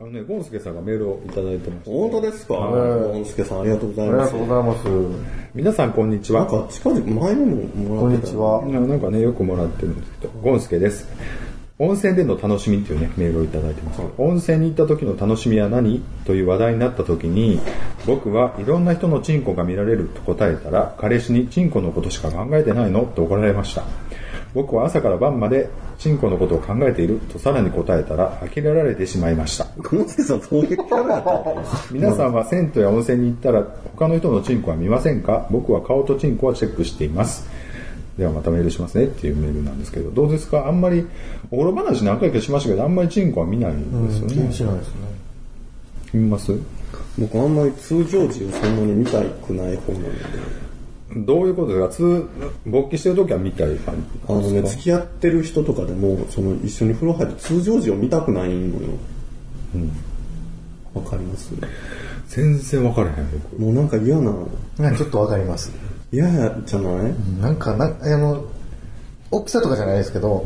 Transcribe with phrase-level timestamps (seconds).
[0.00, 2.54] あのね、ゴンスケさんがメールをいただいてまして、本当ですか？
[2.54, 4.32] はいゴンスケさんありがとうござありがいます。
[4.32, 4.88] とうございます。
[5.54, 6.40] 皆さんこんにちは。
[6.44, 7.56] なんか近々前にも
[7.94, 8.32] もこんらってた。
[8.32, 8.66] にちは。
[8.66, 11.08] ななんかね、よくもらってるんですけど、ゴンスケです。
[11.78, 14.00] 温泉での楽しみっていうね、メールをいただいてます。
[14.18, 16.02] 温泉に行った時の楽しみは何？
[16.26, 17.60] という話題になった時に、
[18.06, 23.06] 僕はいろんな人のチンコが見られると答えたら、彼氏にチンコのことしか考えてないの？
[23.06, 23.84] と怒られました。
[24.54, 25.68] 僕は朝から晩まで
[25.98, 29.66] チンコのことを考えているとさらに答えたら、呆れられてしまいました。
[31.90, 33.64] 皆さんは銭湯や温泉に行ったら
[33.96, 35.48] 他の人のチンコは見ませんか？
[35.50, 37.46] 僕は顔とチンコはチェックしています。
[38.16, 40.68] ではまたメールしますねっていうメールなんですけど、どうですか？
[40.68, 41.04] あんまり、
[41.50, 44.34] お風呂話何回かしましたけど、あんまりチンコは見ないんですよね。
[44.34, 44.94] 気にしないですね。
[46.12, 46.52] 見ます？
[47.18, 50.63] 僕あんまり通常時をそんなに見たくない方なので。
[51.16, 51.88] どういうことですか？
[51.94, 52.26] 通、
[52.66, 53.94] 勃起してる時は見たい感
[54.28, 54.68] あのね、じですか？
[54.70, 58.88] 付き合ってる人とかでも、その一緒に風呂入って通常時を見たくないのよ。
[60.94, 61.52] わ、かります？
[62.28, 63.60] 全然分からへん、僕。
[63.60, 64.32] もうなんか嫌な、
[64.78, 65.70] なんかちょっとわかります。
[66.12, 67.14] 嫌やじゃない？
[67.40, 68.44] なんか、なあの、
[69.30, 70.44] 大きさとかじゃないですけど、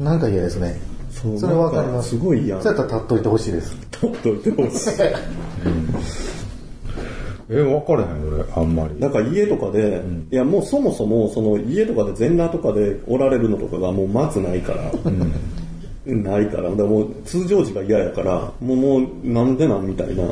[0.00, 0.80] なんか嫌ですね。
[1.10, 2.10] そうそれわかります。
[2.10, 2.60] すごい嫌。
[2.60, 3.76] そうやったら立っといてほしいです。
[3.90, 4.90] 取っといてほしい。
[7.50, 8.98] え、分からへん、俺、あんまり。
[8.98, 14.90] なんか家とかで、いやもうそもそもその家とかで全裸とかでおられるのとかがもうまずないから、
[16.06, 20.24] ないから、でもう通常時が嫌やから、もうもうなんでなんみたいな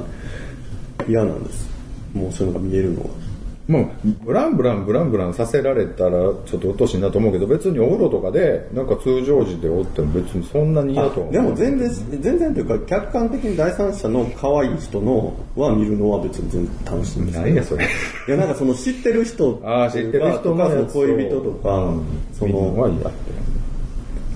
[1.09, 1.69] 嫌なんです。
[2.15, 3.22] もうそういうのが見えるのは。
[3.69, 11.33] もう、ブランブランブランブランさせられたら、ちょっとうっとうしいなと思うけど、別にお風呂とかで、なんか通常時でおっても別にそんなに嫌とは思う。
[11.33, 11.91] でも全然、
[12.21, 17.37] 全然というか客観的に第三者の可愛い人のは見るのは別に全然楽しいんです。
[17.37, 17.85] よ何やそれ。
[17.85, 21.01] いやなんかその知ってる人ああ、知ってる人とかそののやつを。
[21.03, 22.03] 恋人とか、うん
[22.33, 23.19] そのはの、嫌って。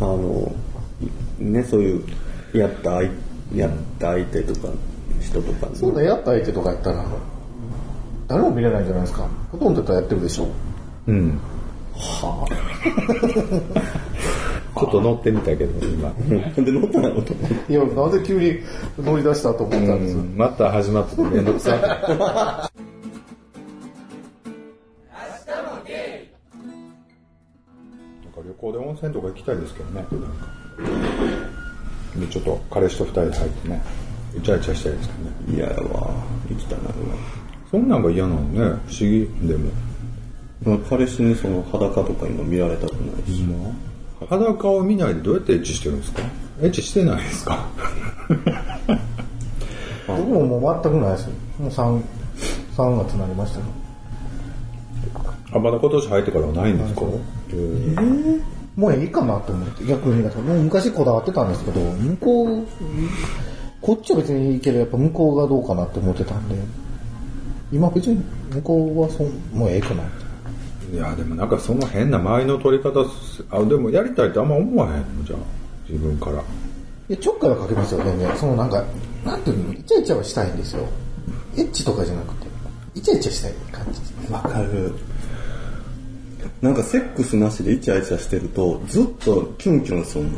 [0.01, 0.53] あの、
[1.41, 2.05] ね、そういう、
[2.55, 3.11] やった相
[3.55, 4.69] やった相手とか、
[5.21, 7.05] 人とか、そんなやった相手とかやったら、
[8.29, 9.29] 誰も見れないんじゃないですか。
[9.53, 10.47] ほとんどやってるでしょ。
[11.07, 11.39] うん。
[11.95, 12.47] は
[14.79, 16.09] ちょっと乗ってみたけど、今。
[16.11, 16.41] ぁ。
[16.41, 17.23] なんで乗ったの？
[17.23, 17.33] と
[17.69, 18.59] いや、なぜ急に
[19.03, 20.13] 乗り出したと思ったんです？
[20.17, 20.23] よ。
[20.37, 21.81] また始まってめんどくさい。
[21.87, 21.91] なん
[28.33, 29.95] か旅行で温泉とか行きたいですけどね。
[29.97, 30.11] なんか
[32.17, 33.83] でちょっと彼氏と二人で入ってね、
[34.37, 35.37] イチャイチャしたいですけどね。
[35.57, 36.11] 嫌やわ。
[36.49, 36.83] 生きたな。
[37.71, 39.71] そんなんが嫌なのね、不思議でも。
[40.65, 43.45] まあ彼氏にその裸とか今見られたくないし。
[44.29, 46.23] 裸を見ないでどうやってエッチしてるんですか？
[46.63, 47.67] エッチしてないですか？
[50.07, 51.33] 僕ももう全くないですよ。
[51.59, 52.03] もう3、
[52.77, 53.65] 3月になりましたけ
[55.53, 55.59] ど。
[55.59, 57.03] あ、まだ今年入ってからはないんですか？
[57.03, 58.41] へー
[58.77, 60.23] もういいかなと思って、逆に。
[60.23, 62.67] もう昔こだわってたんですけど、向こう、
[63.81, 66.57] こっちは別にいいけど、やっぱ向こうがどうかなって思ってたんで、
[67.73, 68.23] 今別に
[68.53, 70.03] 向こうはそんもうええかな。
[70.93, 75.39] いや、でもなんかその変な周りの取り方す、あ、でもやりたいってあんま思わへんのじゃあ、
[75.89, 76.37] 自分から。
[76.39, 76.43] い
[77.09, 78.37] や、ちょっかいはかけますよ、全然。
[78.37, 78.85] そのなんか、
[79.25, 80.87] なんていうの、イチャイチャはしたいんですよ。
[81.57, 82.47] エッチとかじゃなくて、
[82.95, 84.29] イチャイチャしたい感じですね。
[84.31, 84.93] わかる。
[86.63, 90.31] なんかセックスなしでイチャイチャしてると、ずっとキュンキュンするの。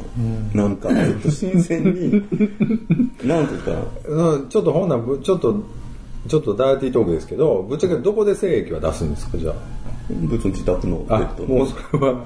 [0.54, 2.12] なんか、ずっと新鮮に、
[3.24, 3.72] なんていうか、
[4.06, 5.62] うん、ちょっとほんなちょっと、
[6.28, 9.52] ちょっとダーティートークですけど、ぶっちゃけどこで精液は出すんですか、じゃ
[10.10, 11.18] 別に自宅のベあ。
[11.18, 12.24] ッドあ、もうそれは、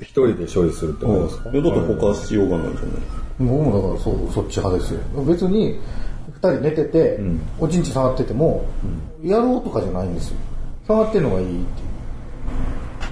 [0.00, 1.50] 一人で処理するってことですか？
[1.52, 2.90] えだって他しようがないじゃない。
[3.40, 5.00] 僕もだからそう、そっち派ですよ。
[5.24, 5.78] 別に、
[6.28, 7.18] 二人寝てて、
[7.58, 8.64] おちんち触ってても、
[9.22, 10.36] やろうとかじゃないんですよ。
[10.86, 11.62] 触ってるのがいいってい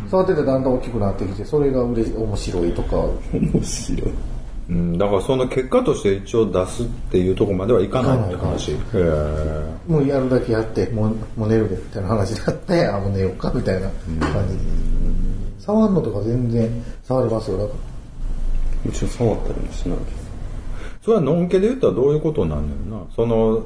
[0.07, 0.11] う。
[0.11, 2.97] 触っててだんだん大きくなってきて、それが嬉し面白いとか、
[3.33, 4.11] 面白い。
[4.73, 8.73] うん、だからその結果として一応出すっていうところまではいかないって話。
[9.87, 14.61] もうやるだけやって、もう寝るで、みたいな話になって、あ、もう寝ようか、みたいな感じで。
[15.59, 18.91] 触るのとか全然触りますよ、だから。
[18.91, 20.05] うちは触ったりもしないけ
[21.05, 23.07] それはのんけで言ったらどういうことなんだよな。
[23.15, 23.63] その、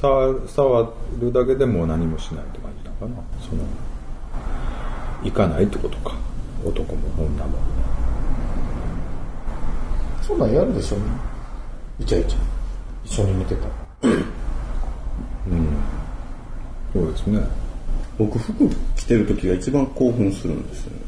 [0.00, 0.08] さ
[0.46, 3.22] 触るだけでも何もしないって感じなのかな。
[3.40, 3.62] その、
[5.22, 6.16] 行かないってことか。
[6.64, 7.58] 男も女も。
[10.26, 10.96] そんなんやるでしょ、
[12.00, 12.38] イチャイチャ。
[13.04, 13.70] 一緒に見てたら。
[16.92, 17.38] そうですね。
[18.18, 18.24] ど。
[18.24, 20.98] 僕服着てる時が一番興奮するんですよね。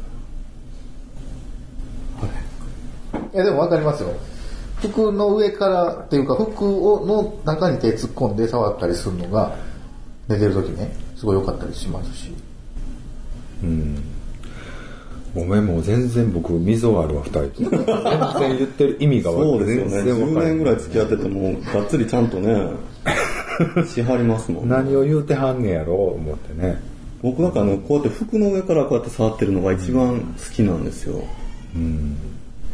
[3.33, 4.09] いや、でもわかりますよ。
[4.79, 9.55] 服の上からっていうか、服をの中に手突っ込んで触ったりするのが、
[10.27, 12.33] 寝てる時ね、すごい良かったりしますし。
[15.35, 17.69] ごめん、もう全然僕、溝あるわ、二人。
[17.69, 19.89] 全然言ってる意味がそうですよね。
[19.91, 22.69] 全然10わからん年ぐらい付き合ってても、がっつりちゃんとね、
[23.87, 24.69] しはりますもん。
[24.69, 26.81] 何を言うてはんねやろ、思ってね。
[27.21, 31.23] 僕なんかね、こうやって服の上からこうやって触ってるのが一番好きなんですよ。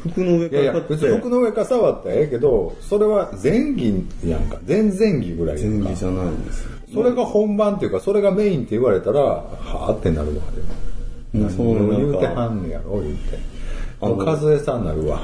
[0.02, 4.58] 服の上いやいやからこ、う別にやって服の上から触ったらええけど、それは前儀やんか。
[4.68, 6.72] 前々儀ぐらいやんか前儀じゃないんですよ。
[6.94, 10.34] それが本番っていうか、それがメインって言われたら、はぁってなるわ。
[10.34, 10.68] でも
[11.34, 13.38] もうその何を言うてなんか、はんねやろ、言うて。
[14.00, 15.22] もう和江さんになるわ。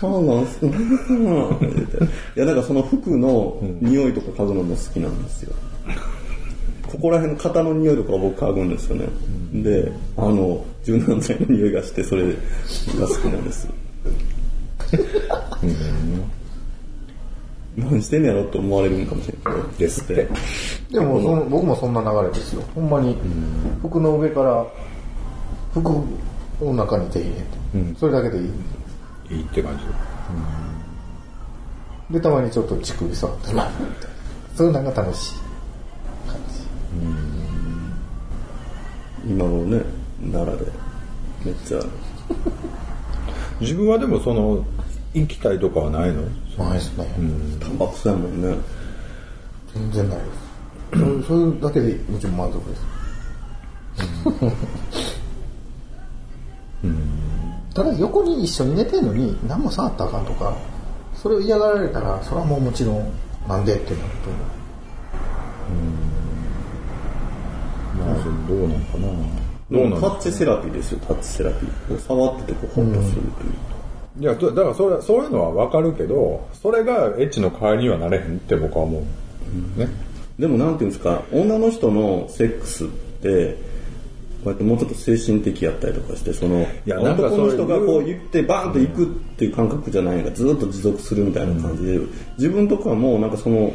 [0.00, 0.72] そうなんすね。
[2.36, 5.54] いや、だからその服の匂いとか嗅ぐのも好きなんですよ。
[6.90, 9.08] ここら辺の肩の匂いとか僕嗅ぐんですよね。
[9.52, 13.68] で、あの、柔軟剤の匂いがして、それが好きなんです。
[17.80, 19.62] 何してんねやろって思われるんかもしれない。
[19.78, 20.28] ですって。
[20.90, 22.62] でもその僕もそんな流れですよ。
[22.74, 23.16] ほんまに
[23.82, 24.66] 服の上から
[25.72, 25.90] 服
[26.60, 27.42] の中に手入れて、
[27.98, 28.50] それだけでいい。
[29.30, 29.78] いいって感
[32.10, 32.14] じ。
[32.14, 33.70] でたまにちょっと乳首触ってまあ
[34.56, 35.34] そういうのが楽しい。
[36.28, 36.64] 感じ。
[39.32, 39.82] 今のね、
[40.32, 40.72] 奈良で、
[41.44, 41.80] めっちゃ、
[43.60, 44.64] 自分はでもその、
[45.14, 46.22] 行きたいとかはないの？
[46.64, 47.06] ないですね、
[47.60, 48.56] タバコやもんね。
[49.74, 50.30] 全然ないです
[50.98, 52.82] そうそういうだけでもちろん満足です
[57.74, 60.56] ただ横に一緒に寝てんのに何も触ったらあかんとか
[61.14, 63.12] それを嫌がられたらそれはもうもちろん
[63.46, 64.30] なんでってなると
[68.00, 68.14] まあ、
[68.48, 69.08] どうなんかな。
[69.70, 72.00] どうなんタッチセラピーですよ、タッチセラピー。
[72.00, 73.52] 触っててこう、ホッとするという。
[74.18, 79.78] いや、だだからそれそういうのはわかるけど、それがエッチの代わりにはなれへんって僕は思う。
[79.78, 79.88] ね。
[80.38, 83.56] でもなんていうんですか、女の人のセックスって、
[84.42, 91.98] こうやってもうちょっと精神的やったりとかして、その、やなんか男の人がこう言ってバーンと行くっていう感覚じゃないのがずっと持続するみたいな感じで、
[92.38, 93.72] 自分とかもなんかその、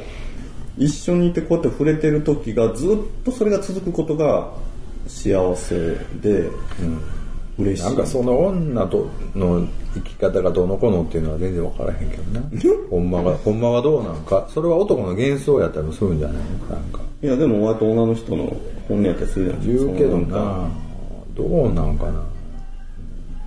[0.77, 4.51] 一緒にいてこうやって触れてる時がずっとそれが続くことが
[5.07, 6.49] 幸せで、
[7.57, 7.83] 嬉しい。
[7.83, 12.41] なんかその女との生き方がどうのこうのっていうのは全然わからへんけどな。
[12.89, 14.47] ほんまが、ほんまはどうなんか。
[14.53, 16.99] それは男の幻想やったりもするんじゃないのなんか。
[17.21, 18.55] いやでも割と女の人の
[18.87, 19.85] 本音やったりするじゃないですか。
[19.85, 20.69] 言うけどな。
[21.35, 22.23] どうなんかな。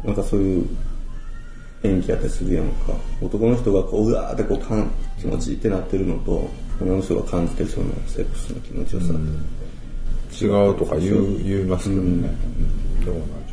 [0.04, 0.66] なんかそういう
[1.84, 2.94] 演技やったりするやんか。
[3.20, 4.90] 男の人がこう、うわーってこうかん
[5.20, 6.48] 気持ちいいってなってるのと、
[6.80, 9.12] 女の人が感じてるそのセックスの気持ちよさ。
[10.40, 12.08] 違うとか言う、言いますけどね。
[13.00, 13.47] うんどうなんじ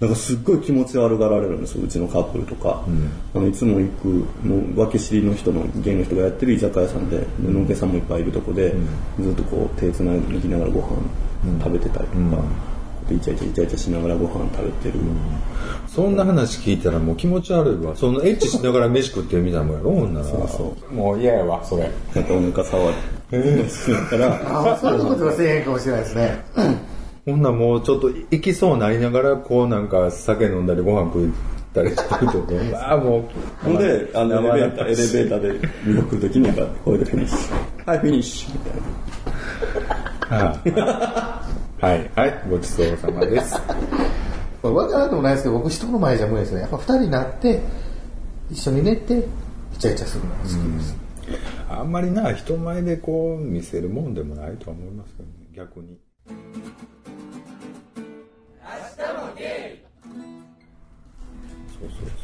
[0.00, 2.82] なんかすっごい気持ち悪がられるんですよ、うちのカップルとか。
[3.34, 4.08] あのいつも行く、
[4.42, 8.74] もう分け知りの人の、芸の人がやってる居酒屋さんで、でのんけさんもいっぱいいるとこで、
[9.20, 10.96] ずっとこう手つなぎながらご飯
[11.62, 12.42] 食べてたりとか、
[13.10, 14.94] でイチャイチャイチャイチャしながらご飯食べてる。
[15.04, 17.94] ゃそんな話聞いたらもう気持ち悪いわ。
[17.94, 20.24] そのエッチしながら飯食ってるみたいなもんやろ、女ら。
[20.24, 21.90] そうそもう嫌やわ、それ。
[22.14, 22.90] なんかお腹触
[23.32, 26.44] り、しながら、ああそういうことはせえへんかもしれないですね
[27.26, 31.30] ほんならもうちょっと行きそうになりながら、こうなんか酒飲んだりご飯食っ
[31.74, 33.24] たりしてると、うわあもう。
[33.64, 37.88] ほんで、あのエレベーター、エレベーターで見送るときに、やってフィニッシュ。
[37.90, 38.52] はい、フィニッシュ。
[38.52, 38.70] みた
[40.36, 40.46] いな。
[41.80, 43.54] はい、はい、はい、ごちそうさまです。
[44.62, 47.60] わからんでもないですけど僕人の前じゃ無理ですねやっぱ二人になって
[48.50, 49.26] 一緒に寝て
[49.74, 50.96] イチャイチャするのが好きです、
[51.70, 55.98] あんまりな、人前でこう見せるもんでもないとは思いますけどね、逆に。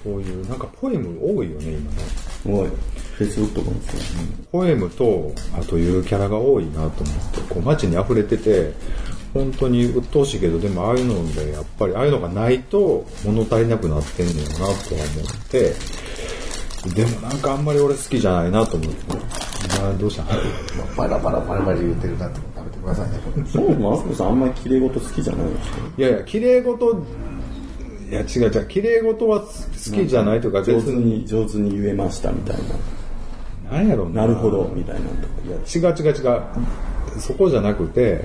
[0.07, 1.99] そういう、なんかポエム多いよね、今ね。
[2.43, 2.69] すごい。
[2.69, 4.01] フェイスブックとかもそう。
[4.53, 8.73] ポエムと、あというキャラが多いなと思って、こう街に溢れてて、
[9.35, 14.77] 本当に鬱陶しいけど、でもああいうので、やっぱりああいうのがないと物足りなくなってんのよなとは思っ
[15.49, 15.75] て、
[16.95, 18.97] でもなんかあんまり俺好きじゃないなと思って、
[19.83, 20.25] あどうした？
[20.97, 23.19] バラバラバラバラ言ってるなって食べてくださいね
[23.53, 25.75] そう、マスコさんあんまり綺麗事好きじゃないですよ。
[25.99, 27.03] いやいや、綺麗事、
[28.09, 29.47] いや違う違う、綺麗事は好
[29.93, 32.57] きじゃないとか、上手に、上手に言えましたみたい
[33.69, 33.79] な。
[33.79, 34.23] なんやろうな。
[34.23, 36.43] なるほど、みたいなのとや、違う違う違う。
[37.19, 38.25] そこじゃなくて、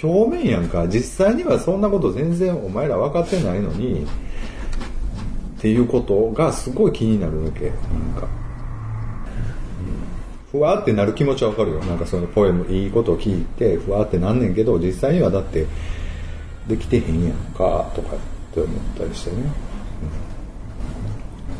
[0.00, 7.66] 表面やんか、実際にはそんなこと全然お前ら分かってないのに、っていうことがすごい気になるわけ。
[7.66, 7.72] なん
[8.20, 8.28] か。
[10.52, 11.80] ふわってなる気持ちはわかるよ。
[11.80, 15.66] なんかそのポエム、いいことを聞いて、ふわってなんねんけど、実際にはだって、
[16.68, 18.16] できてへんやんか、とか
[18.62, 19.36] って思ったりしてね。
[19.36, 20.28] うん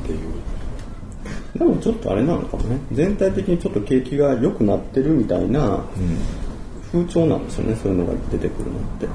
[0.05, 1.59] っていう。
[1.59, 2.78] でもちょっとあれなのかもね。
[2.93, 5.85] 全体的にちょっと景気が良くなってるみたいな
[6.93, 9.07] 風潮なんですよね、そういうのが出てくるのって。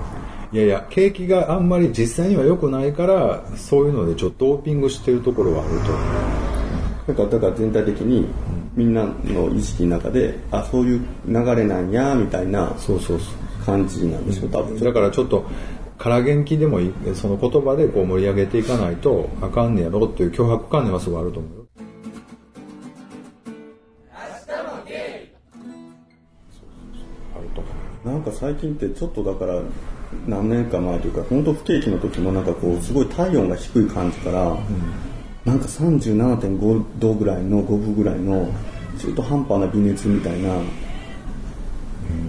[0.52, 7.14] いやいや、景気があんまり実際には良くないから、そういうのでちょっとドーピングしてるところはあると。
[7.14, 8.28] だから、だから全体的に
[8.76, 12.72] みんなの意識の中で、あ、そういう流れなんや、みたいな
[13.66, 14.80] 感じなんでしょ、多分。
[14.80, 15.44] だからちょっと、
[16.04, 21.64] 空元気でもいい、その言葉でこう盛り上げていかないとあかんねやろっていう脅迫観念はすごいあると思うよ。
[28.04, 29.62] なんか最近ってちょっとだから
[30.28, 34.60] 何年か前というか本当不景気の時もなんかこうすごい体温が低い感じから、うん、
[35.46, 38.50] なんか37.5度ぐらいの5分ぐらいの
[39.00, 40.50] 中途半端な微熱みたいな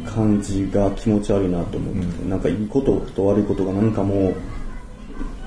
[0.04, 4.34] 感じが気持ち悪いなと思って、うん、なんかいいことと悪いことがなんかも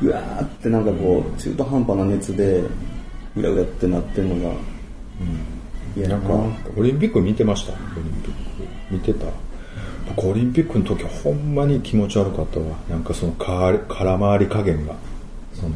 [0.02, 2.64] ううわーってなんかこう中途半端な熱で
[3.36, 4.56] ぐらぐらってなってるのが
[5.96, 6.18] 嫌、うん、な。
[6.18, 9.26] んかオリンピック見てましたオリンピック見てた
[10.16, 12.66] オリンピックの時はほんまに気持ち悪かったわ。
[12.90, 14.96] なんかその空回り加減が。
[15.54, 15.76] その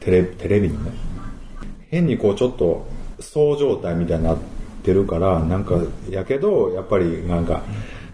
[0.00, 0.92] テレテレビのね。
[1.90, 2.86] 変にこうちょっと
[3.20, 5.76] そう状態みたいになっててるからなんか
[6.10, 7.62] やけどやっぱりなんか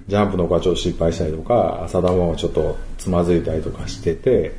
[0.07, 4.55] ジャンプの子はちょっと失敗したりとか浅田もちょっとつまずいたりとかしてて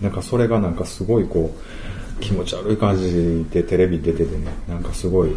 [0.00, 5.36] なんかそれがなんかすごいこう気持ち悪い感じでテレビ出ててねなんかすごい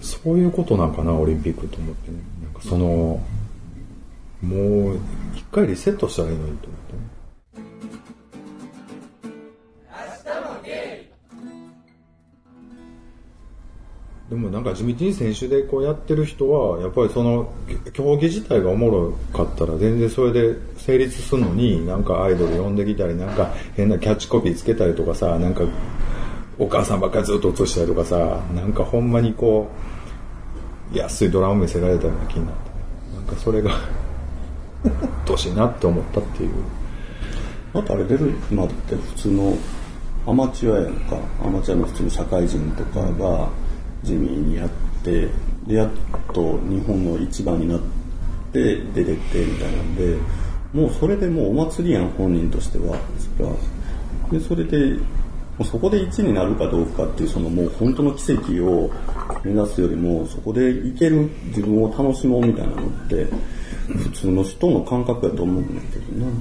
[0.00, 2.18] そういうことなんかなオリンピックと思ってね。
[2.42, 3.20] なんかその
[4.42, 4.98] もう
[5.34, 6.87] 一回リセットしたらいいのにと思って。
[14.30, 17.50] でもなんか地道に選手でこうやってる人は、やっぱりその
[17.94, 25.62] 競技自体がおもろかったら全然それで成立するのに、なんかアイドル呼んできたり、なんか変なキャッチコピーつけたりとかさ、なんか
[26.58, 29.70] お母さんばっかりずっと映したりとかさ、なんかほんまにこ
[30.92, 32.70] う、安いドラマ見せられたような気になって、
[33.14, 33.70] なんかそれが
[35.32, 36.50] うしいなって思ったっていう。
[37.72, 39.56] あとあれ出るまでって普通の
[40.26, 43.48] アマチュアやんか、アマチュアの普通の社会人とかが
[44.02, 44.70] 地味にやっ
[45.02, 45.28] て、
[45.66, 45.90] で、やっ
[46.32, 47.80] と日本の一番になっ
[48.52, 50.16] て出てってみたいなんで、
[50.72, 52.96] もうそれでもうお祭りやん、本人としては。
[53.36, 53.56] それは
[54.30, 54.98] で、それで
[55.64, 58.90] そこで1になるかどうかっていうそのもう本当の奇跡を
[59.44, 63.26] 目指すよりもそこでいける自分を楽しもうみたいなのって
[63.88, 66.32] 普通の人の感覚やと思うんだけどな。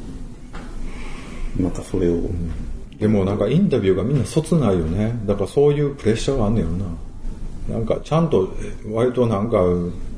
[1.59, 2.51] なんかそれを、うん、
[2.99, 5.19] でもなんかインタビューがみんなそつないよね。
[5.25, 6.85] だからそういうプレッシャーがあんねやろな。
[7.69, 8.49] なんかちゃんと
[8.91, 9.61] 割となんか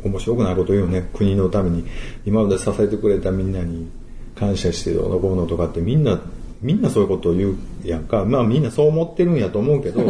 [0.04, 1.86] 面白くないこと言うよね国のために
[2.26, 3.90] 今まで支えてくれたみんなに
[4.36, 6.22] 感謝してどうのこうのとかってみんな
[6.62, 8.26] みんなそういうことを言うやんか。
[8.26, 10.02] まあみんなそう思ってるんやと思うけど、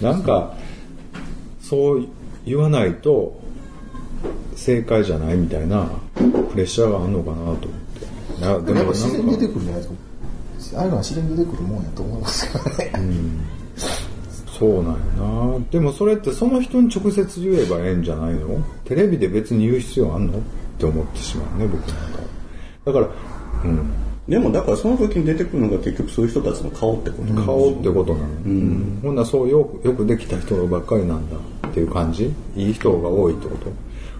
[0.00, 0.54] なんか、
[1.60, 2.08] そう
[2.44, 3.40] 言わないと
[4.56, 7.66] 正解じゃないみたいなプレッシャーがあるのかなと思って。
[8.40, 9.88] なでも自然に出てくるんじゃないで
[10.60, 10.78] すか。
[10.78, 12.92] ああいうのは自然に出てくるもんやと思いますけどね。
[12.94, 13.40] うん。
[14.58, 14.98] そうなんや
[15.58, 15.58] な。
[15.70, 18.58] でもそれってその人に直接言えばええんじゃないの？
[18.84, 20.38] テレビで別に言う必要あんの？
[20.38, 20.42] っ
[20.78, 22.18] て思ってしまうね、僕なんか。
[22.84, 23.08] だから、
[23.64, 23.90] うん。
[24.28, 31.36] でもだからその時に出てくるのが結局そういう人たちの顔ってこと顔ってことなの、うん、ほんなそうよくよくできた人ばっかりなんだ
[31.68, 32.32] っていう感じ？
[32.56, 33.70] いい人が多いってこと？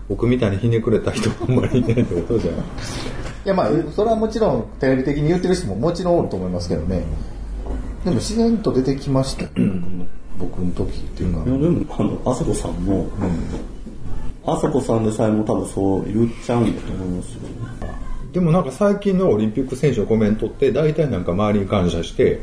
[0.09, 2.59] 僕みたいにひねくれた人あんまりいないってことじゃんい？
[3.47, 7.02] やまあそれはもちろんテレビ的に言ってる人ももちろんおると思いますけどね。
[8.05, 9.47] でも自然と出てきました
[10.38, 13.09] 僕の時っていうかいやでもあのあさこさんも、
[14.45, 17.40] あさこさんでさえも多分そう言っちゃうんだと思いますよ
[18.33, 22.40] でもなんか最近のオリンピック選手のコメントって大体なんか周りに感謝して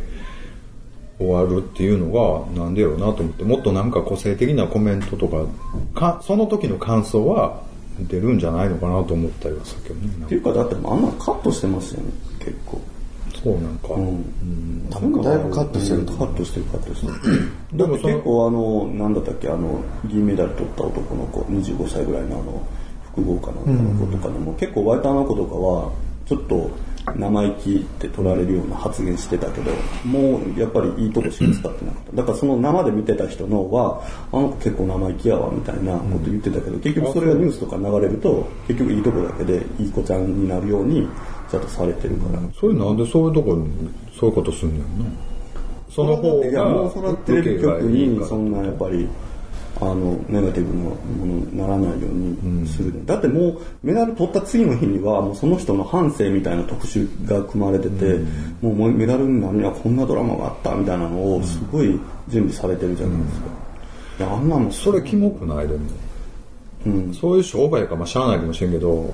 [1.20, 5.46] 終わるっていうのがなんでやろうなと思ってもっとなんか個性的なコメントとか
[5.94, 7.62] かその時の感想は
[8.00, 10.26] 出るんじゃないのかなと思ったりはさっきね。
[10.26, 12.82] っていうかだってあんなカットしてますよね結構。
[13.44, 13.94] そうなんか。
[13.94, 14.88] うん。
[14.90, 17.52] 多分だいぶカットしてるカットしてるカットしてる。
[17.74, 22.68] でも結構あの、なんだったっけ、あの、銀メダル取った男の子、25歳ぐらいのあの、
[23.16, 25.92] 複合かなの子とかでも、結構ワイターの子とかは
[26.26, 26.72] ちょっと
[27.16, 29.72] 生意気って取られるような発言してたけど
[30.06, 41.08] もうやっぱりいいとこしか使ってなかっただからその生で見てた人のはあの子結構生意気やわみたいなこと言ってたけど結局それがニュースとか流れると結局いいとこだけでいい子ちゃんになるように
[41.54, 42.40] ちゃんとされてるから。
[42.60, 43.58] それなんでそういうとこ
[44.20, 45.06] そういうことすんねんな。
[45.90, 49.08] その方がいやもうそれテレビ局にそんなやっぱり
[49.80, 63.48] あのネガティブなものにならないようにする、うん、だってもうメダル取った次の日にはもうその人の半生みたいな特集が組まれてて、うん、もうメダルになるにはこんなドラマがあったみたいなのをすごい準備されてるじゃないですか、
[64.20, 65.86] いやあんなのそれキモくないでも。
[67.14, 69.10] そういう商売やからまあしゃあないかもしれんけど、まあ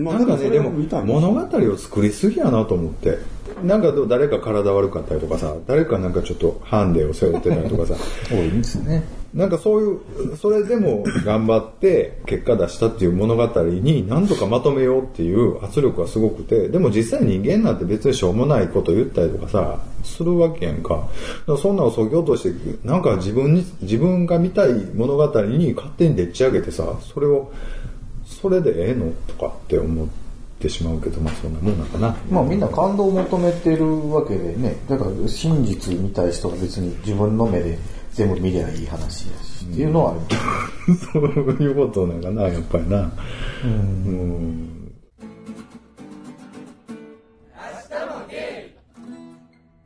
[0.00, 3.18] なんかね、でも見たい物語を作りすぎやなと思って。
[3.64, 7.94] なんか誰か体悪かったりとかさ、誰かなんかちょっとハンデを背負ってたりとかさ、
[8.30, 9.04] 多いんですね。
[9.34, 21.08] なんかそういう、それでも頑張って結果出したっていう物語に何とかまとめようっていう圧力がすごくて、でも実際人間なんて別にしょうもないこと言ったりとかさ、するわけやんか。
[21.58, 22.50] そんなのそぎ落として、
[22.84, 27.52] なんか自分に、自分が見たい物語に勝手にでっち上げてさ、それを、
[28.40, 30.08] それでええのとかって思っ
[30.58, 32.16] てしまうけど、まあそんなもんなんかな。
[32.30, 37.78] まあみんな感動を求めてるわけでね、だから真実見たい人は別に自分の目で
[38.12, 40.40] 全部見りゃいい話やし、っていうのはあるけど。
[41.12, 41.22] そう
[41.62, 43.12] いうことなんかな、やっぱりな。
[43.64, 44.76] うん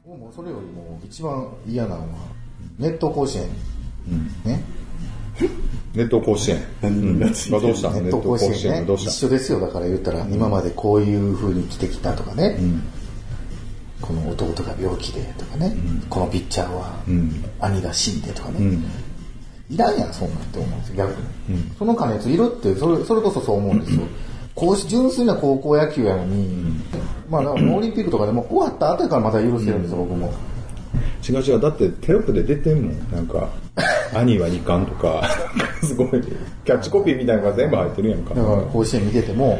[0.06, 2.06] もうそれよりも一番嫌なのは、
[2.78, 3.48] ネット甲子園。
[4.44, 4.62] ね。
[5.94, 6.58] ネット甲子園。
[6.82, 7.34] うん、がどう
[7.74, 7.90] した？
[7.90, 8.86] ネッネットト甲子園甲子園がね。
[8.86, 9.10] どうした？
[9.10, 9.60] 一緒ですよ。
[9.60, 12.58] だから言ったら、今までこういう風に来てきたとかね、
[14.00, 15.74] この弟が病気でとかね、
[16.10, 17.02] このピッチャーは
[17.60, 18.78] 兄が死んでとかね、
[19.70, 21.10] いらんやんそんなんって思うんですよ逆
[21.48, 24.02] に、その加熱いるってそれそれこそそう思うんですよ。
[24.54, 26.74] こうし純粋な高校野球やのに、
[27.30, 30.32] まあオリンピックとかでも終わった後やからまた許せるんですよ、僕も
[31.26, 33.12] 違う違う、だってテロップで出てんもん。
[33.12, 33.48] なんか、
[34.14, 35.22] 兄は二冠とか、
[35.82, 36.08] すごい、
[36.64, 38.34] キャッチコピーみたいなのが全部入ってるやんか。
[38.34, 39.58] だから甲子園見てても、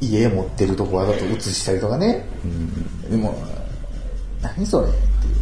[0.00, 2.26] 家持ってるとこわざと映したりとかね、
[3.10, 3.34] でも
[4.42, 4.98] 何それってい
[5.30, 5.34] う。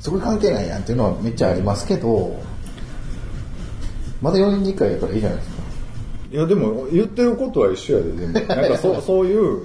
[0.00, 2.34] そこ関係ないやんっていうのはめっちゃありますけど
[4.22, 5.62] まだ4年に1回やったらいいじゃないですか。
[6.32, 8.40] いや、でも、言ってることは一緒やで、全部。
[8.40, 9.60] なんかそう、 そういう、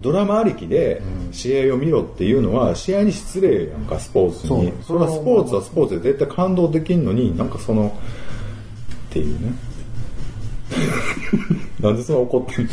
[0.00, 4.72] ドラマありきで試合を見ろっていうのは試合に失礼やんかスポーツに。
[4.86, 7.88] それはスポーツはスポーツで絶対感動できんのになんかその
[9.10, 9.52] っていうね。
[11.80, 12.68] なんでそんな怒ってん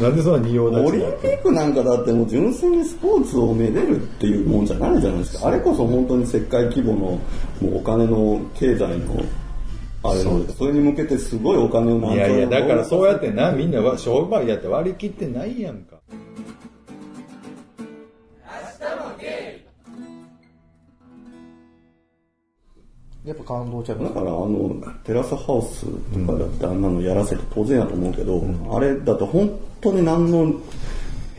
[0.08, 5.48] なんでそんな仁王立オリンピックなんかだってもう純粋にスポーツをめでるっていうもんじゃないじゃないですか。
[5.48, 7.20] あれこそ本当に世界規模のも
[7.62, 9.22] うお金の経済の
[10.02, 15.98] あれのそれに向けてすごいお金を何いやいやだからそうやってななみんなは商売やって割り切ってないやんか。
[23.24, 24.02] やっぱ感動ちゃう。
[24.02, 28.42] だからあのテラスハウスとかだってあんなのやらせて当然やと思うけど、
[28.74, 30.50] あれだって本当に何の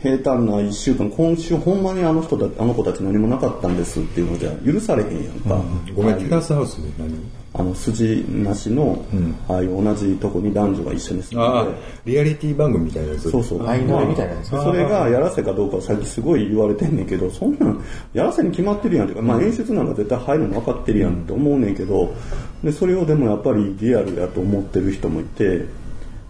[0.00, 5.60] 平坦な一週間今週ほんまにあの人たあの子たち何もなかったんですっていうのじゃ許されへんやんか、
[5.92, 7.39] ごめんテラスハウスで何？
[7.52, 9.04] あの筋なしの、
[9.48, 13.28] ああいう同じとこに男女が一緒に住んでリアリティ番組みたいなやつ。
[13.30, 13.66] そうそう。
[13.66, 17.82] 相乗りみたいなやつそれがやらせかどうかはさっきすごい言われてんねんけど、そんなん、
[18.12, 22.14] やらせに決まってるやんっていうか、まあ演出なんか絶対入るの分かってるやんって思うねんけど、
[22.62, 25.64] で、それをでもやっぱりリアルやと思ってる人もいて、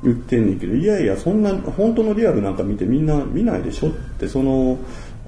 [0.02, 4.78] 言ってんねんけど、いやいや、そんな、本当のリアルなんか見てみんな見ないでしょって、その、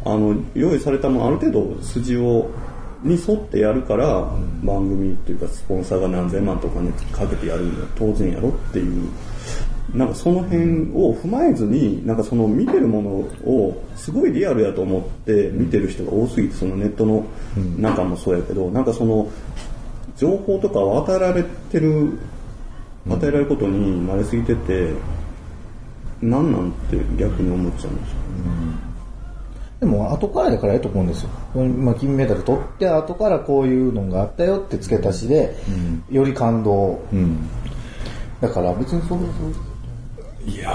[0.04, 2.50] あの、用意されたものある程度筋を、
[3.02, 4.28] に沿ってやるから、
[4.62, 9.10] 番組っていうかスポンサーが何千万とかね、かけてやるんだ当然やろっていう、
[9.94, 17.24] なんかその辺を踏まえずに、なんかその見てるものをすごいリアルやと思って見てる人が多すぎて、そのネットの
[17.78, 19.28] 中もそうやけど、なんかその
[20.16, 22.18] 情報とかを与えられてる、
[23.08, 24.92] 与えられることに慣れすぎてて、
[26.22, 28.16] なんなんて逆に思っちゃうんですよ。
[29.82, 31.30] でも後からやからええと思うんですよ、
[31.64, 35.56] まあ、金メダル取って後からこういうのがあったよって付け足しで、
[36.08, 37.00] より感動、
[38.40, 39.20] だから別にそれ
[40.52, 40.70] いや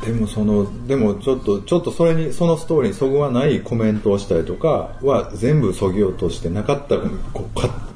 [0.00, 6.96] ーでもそのでもちょっとちょっとそれにそのストーリーにそぐわないコメントをしたりとかは全部そぎ落としてなかった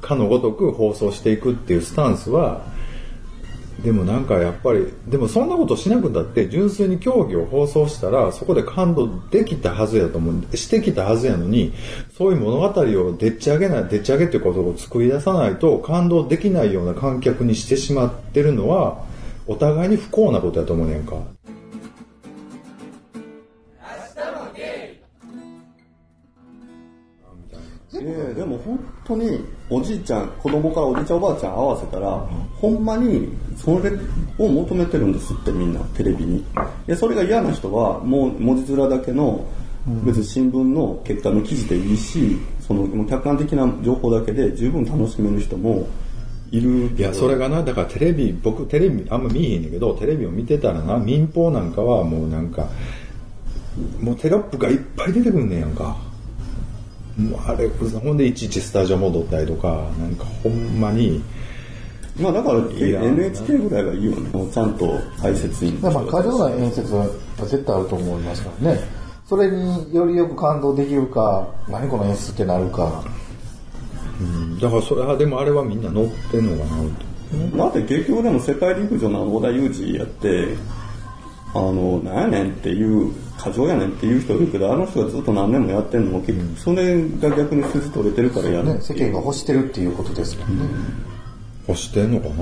[0.06, 2.66] かのごとく放送していくっていうスタンスは
[3.82, 11.72] でもなんかやっぱりでもそんなことしなくたって純粋に競技を放送したらそこで感動できたはずやと思うしてきたはずやのに
[12.12, 19.02] そういう物語をでっち上げないでっち上げっていうことを作り出さないと感動できないような観客にしてしまってるのは
[19.46, 21.16] お互いに不幸なことやと思うねんか。
[27.92, 33.90] いやいやでも本当におじいちゃん子供からおじいちゃんおばあちゃん合わせたら、ほんまにそれ
[34.38, 36.44] を求めてるんですってみんなテレビに。
[36.86, 39.44] でそれが嫌な人はもう文字面だけの
[40.04, 45.88] 別に新聞の結果の記事でいいしその客観的な情報だけで十分楽しめる人も
[46.52, 46.90] いる。
[46.96, 52.68] いや、それがな、だからテレビ、僕テレビあんま見えへんねんけど、テレビを見てたらな、民放なんかはもうなんか、
[54.00, 56.09] もうテロップがいっぱい出てくんねんやんか。
[57.20, 61.22] もうあれ、ほんでいちいちスタジオ戻ったりとか、なんかほんまに、
[62.18, 64.50] まあだから NHK ぐらいがいいよね。
[64.52, 67.06] ちゃんと解説員まあ過剰な演説は
[67.38, 68.80] 絶対あると思いますからね。
[69.26, 73.04] それによりよく感動できるか、何この演出ってなるか。
[74.20, 76.70] うん、だからそれはでもあれはみんな乗ってんのか
[77.56, 80.56] なだって結局でも世界陸上の小田裕二やって、
[81.54, 88.80] あの、なんやねんっていう、過剰やねんっていう人いるけど、あの人がずっと何年もやってんのも結局、それが逆に筋取れてるからやる、ね。
[88.82, 90.64] 世間が欲してるっていうことですもんね。
[91.66, 92.34] 欲してんのかな？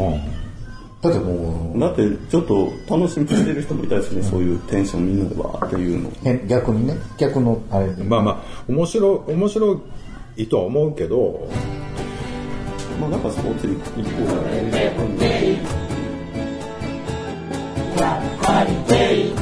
[1.01, 1.79] だってもう。
[1.79, 6.11] だってちょっと楽しみしてる人もいたりすね、そういうテンションみんなでわーっていうの。
[6.49, 9.81] 逆にね、逆のあれまあまあ、面白い、面白
[10.37, 11.49] いとは思うけど、
[13.01, 14.93] まあなんかスポーツ一方だね。
[17.99, 19.38] 明日も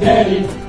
[0.00, 0.61] 出る